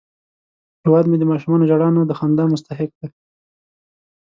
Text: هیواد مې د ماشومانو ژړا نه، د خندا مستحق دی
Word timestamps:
هیواد 0.83 1.05
مې 1.07 1.17
د 1.19 1.23
ماشومانو 1.31 1.67
ژړا 1.69 1.89
نه، 1.95 2.01
د 2.05 2.11
خندا 2.19 2.45
مستحق 2.53 2.91
دی 2.99 3.07